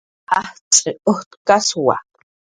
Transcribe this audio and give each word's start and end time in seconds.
Jajch' 0.29 0.97
urkaswa 1.11 1.95